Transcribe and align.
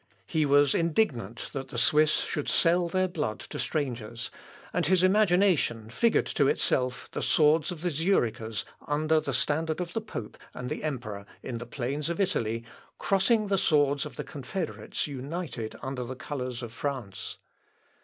He 0.25 0.47
was 0.47 0.73
indignant 0.73 1.51
that 1.53 1.67
the 1.67 1.77
Swiss 1.77 2.09
should 2.21 2.49
sell 2.49 2.89
their 2.89 3.07
blood 3.07 3.39
to 3.41 3.59
strangers, 3.59 4.31
and 4.73 4.87
his 4.87 5.03
imagination 5.03 5.91
figured 5.91 6.25
to 6.25 6.47
itself 6.47 7.07
the 7.11 7.21
swords 7.21 7.69
of 7.71 7.81
the 7.81 7.91
Zurichers 7.91 8.65
under 8.87 9.19
the 9.19 9.31
standard 9.31 9.79
of 9.79 9.93
the 9.93 10.01
pope 10.01 10.39
and 10.55 10.71
the 10.71 10.83
emperor 10.83 11.27
in 11.43 11.59
the 11.59 11.67
plains 11.67 12.09
of 12.09 12.19
Italy 12.19 12.63
crossing 12.97 13.45
the 13.45 13.59
swords 13.59 14.03
of 14.03 14.15
the 14.15 14.23
confederates 14.23 15.05
united 15.05 15.75
under 15.83 16.03
the 16.03 16.15
colours 16.15 16.63
of 16.63 16.73
France. 16.73 17.37